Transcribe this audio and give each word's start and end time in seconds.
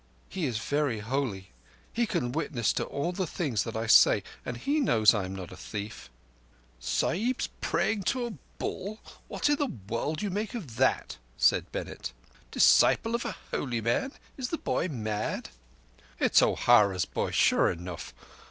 He 0.29 0.47
is 0.47 0.57
very 0.57 0.97
holy. 0.97 1.51
He 1.93 2.07
can 2.07 2.31
witness 2.31 2.73
to 2.73 2.83
all 2.85 3.11
the 3.11 3.27
things 3.27 3.67
I 3.67 3.85
say, 3.85 4.23
and 4.43 4.57
he 4.57 4.79
knows 4.79 5.13
I 5.13 5.25
am 5.25 5.35
not 5.35 5.51
a 5.51 5.55
thief." 5.55 6.09
"'Sahibs 6.79 7.49
praying 7.61 8.01
to 8.05 8.25
a 8.25 8.33
bull!' 8.57 8.99
What 9.27 9.47
in 9.47 9.57
the 9.57 9.67
world 9.67 10.17
do 10.17 10.25
you 10.25 10.31
make 10.31 10.55
of 10.55 10.77
that?" 10.77 11.19
said 11.37 11.71
Bennett. 11.71 12.13
"'Disciple 12.49 13.13
of 13.13 13.25
a 13.25 13.35
holy 13.51 13.79
man!' 13.79 14.13
Is 14.37 14.49
the 14.49 14.57
boy 14.57 14.87
mad?" 14.87 15.49
"It's 16.19 16.41
O'Hara's 16.41 17.05
boy, 17.05 17.29
sure 17.29 17.69
enough. 17.69 18.11